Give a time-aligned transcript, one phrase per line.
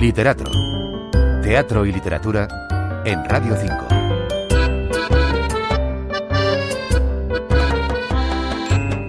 [0.00, 0.50] Literato.
[1.42, 3.94] Teatro y literatura en Radio 5.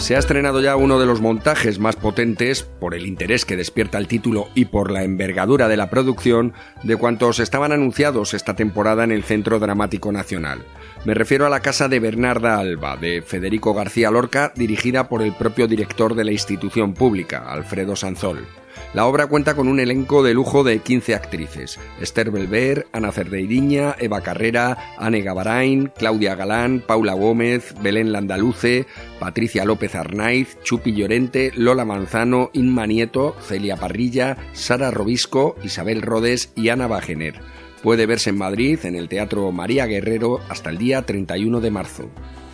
[0.00, 3.98] Se ha estrenado ya uno de los montajes más potentes, por el interés que despierta
[3.98, 9.04] el título y por la envergadura de la producción, de cuantos estaban anunciados esta temporada
[9.04, 10.64] en el Centro Dramático Nacional.
[11.04, 15.32] Me refiero a la casa de Bernarda Alba, de Federico García Lorca, dirigida por el
[15.32, 18.46] propio director de la institución pública, Alfredo Sanzol.
[18.94, 23.94] La obra cuenta con un elenco de lujo de 15 actrices: Esther Belver, Ana Cerdeiriña,
[23.98, 28.86] Eva Carrera, Anne Gavarain, Claudia Galán, Paula Gómez, Belén Landaluce,
[29.18, 36.52] Patricia López Arnaiz, Chupi Llorente, Lola Manzano, Inma Nieto, Celia Parrilla, Sara Robisco, Isabel Rodes
[36.54, 37.40] y Ana Bajener.
[37.82, 42.10] Puede verse en Madrid, en el Teatro María Guerrero, hasta el día 31 de marzo.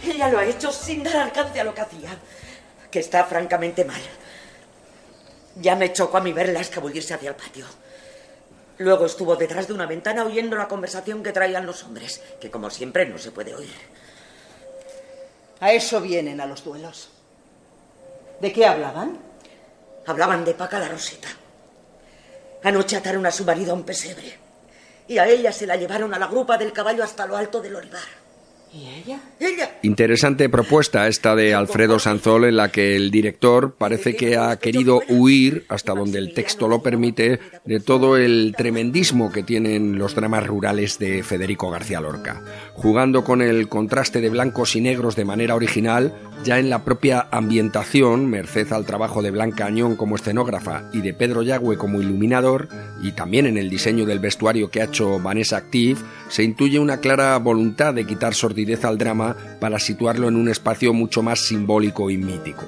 [0.06, 2.10] Ella lo ha hecho sin dar alcance a lo que hacía,
[2.90, 4.00] que está francamente mal.
[5.56, 7.66] Ya me chocó a mí verla escabullirse hacia el patio.
[8.78, 12.68] Luego estuvo detrás de una ventana oyendo la conversación que traían los hombres, que como
[12.68, 13.74] siempre no se puede oír.
[15.60, 17.08] A eso vienen a los duelos.
[18.40, 19.18] ¿De qué hablaban?
[20.06, 21.28] Hablaban de Paca la Roseta.
[22.62, 24.38] Anoche ataron a su marido a un pesebre.
[25.08, 27.76] Y a ella se la llevaron a la grupa del caballo hasta lo alto del
[27.76, 28.25] olivar.
[28.76, 29.20] ¿Y ella?
[29.40, 29.78] Ella.
[29.82, 35.00] Interesante propuesta esta de Alfredo Sanzol en la que el director parece que ha querido
[35.08, 40.46] huir, hasta donde el texto lo permite, de todo el tremendismo que tienen los dramas
[40.46, 42.42] rurales de Federico García Lorca.
[42.74, 46.12] Jugando con el contraste de blancos y negros de manera original,
[46.44, 51.14] ya en la propia ambientación, merced al trabajo de Blanca Añón como escenógrafa y de
[51.14, 52.68] Pedro Yagüe como iluminador,
[53.02, 56.98] y también en el diseño del vestuario que ha hecho Vanessa Active, se intuye una
[56.98, 62.10] clara voluntad de quitar sordidez al drama para situarlo en un espacio mucho más simbólico
[62.10, 62.64] y mítico.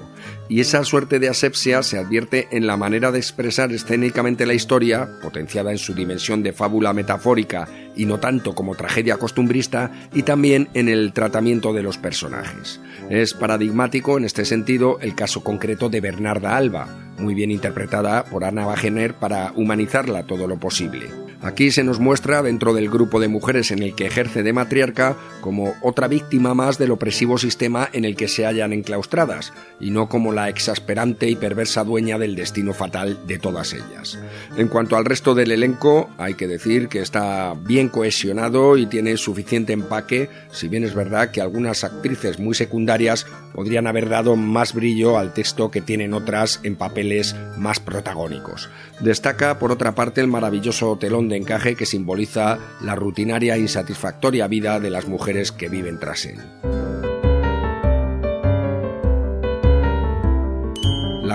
[0.49, 5.09] Y esa suerte de asepsia se advierte en la manera de expresar escénicamente la historia,
[5.21, 10.69] potenciada en su dimensión de fábula metafórica y no tanto como tragedia costumbrista, y también
[10.75, 12.81] en el tratamiento de los personajes.
[13.11, 16.87] Es paradigmático en este sentido el caso concreto de Bernarda Alba,
[17.19, 21.28] muy bien interpretada por Ana Bajener para humanizarla todo lo posible.
[21.41, 25.17] Aquí se nos muestra dentro del grupo de mujeres en el que ejerce de matriarca
[25.41, 30.09] como otra víctima más del opresivo sistema en el que se hallan enclaustradas, y no
[30.09, 34.19] como la exasperante y perversa dueña del destino fatal de todas ellas.
[34.57, 39.17] En cuanto al resto del elenco, hay que decir que está bien cohesionado y tiene
[39.17, 44.75] suficiente empaque, si bien es verdad que algunas actrices muy secundarias podrían haber dado más
[44.75, 48.69] brillo al texto que tienen otras en papeles más protagónicos.
[49.01, 54.49] Destaca, por otra parte, el maravilloso telón de encaje que simboliza la rutinaria e insatisfactoria
[54.49, 56.39] vida de las mujeres que viven tras él.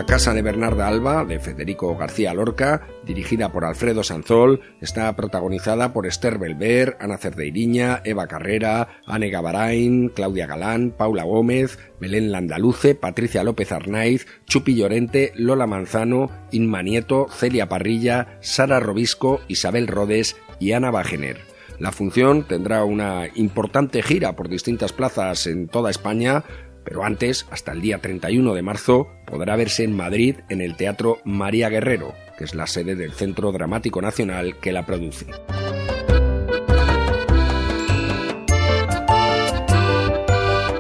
[0.06, 6.06] Casa de Bernarda Alba, de Federico García Lorca, dirigida por Alfredo Sanzol, está protagonizada por
[6.06, 13.44] Esther Belver, Ana Cerdeiriña, Eva Carrera, Anne Gavarain, Claudia Galán, Paula Gómez, Belén Landaluce, Patricia
[13.44, 20.74] López Arnaiz, Chupi Llorente, Lola Manzano, Inma Nieto, Celia Parrilla, Sara Robisco, Isabel Rodes y
[20.74, 21.38] Ana Bajener.
[21.80, 26.44] La función tendrá una importante gira por distintas plazas en toda España,
[26.84, 31.18] pero antes, hasta el día 31 de marzo, podrá verse en Madrid en el Teatro
[31.24, 35.26] María Guerrero, que es la sede del Centro Dramático Nacional que la produce.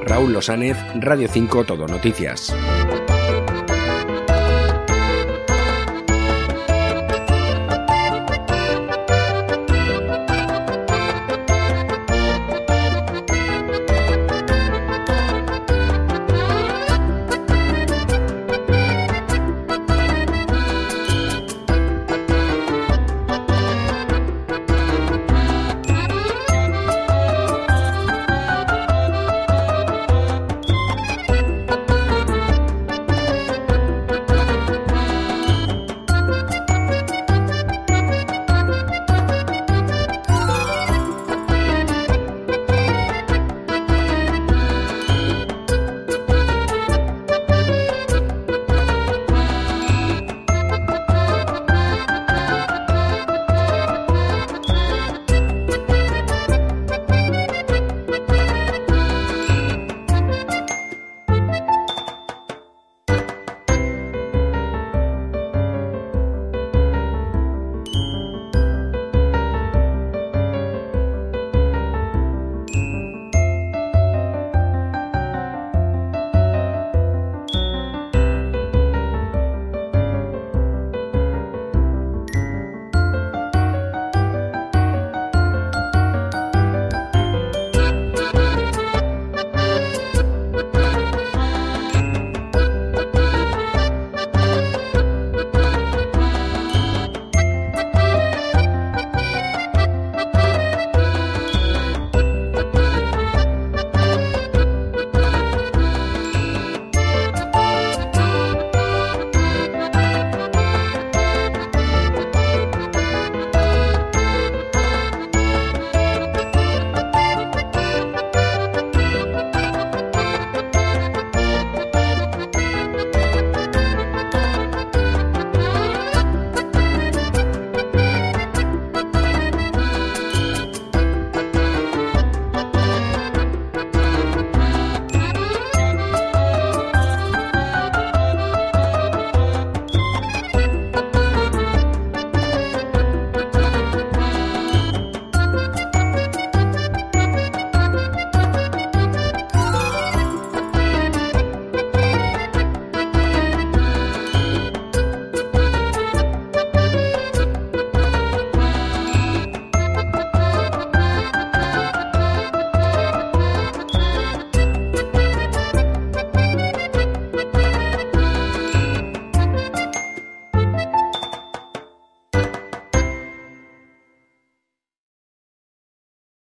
[0.06, 2.56] Raúl Losánez, Radio 5 Todo Noticias.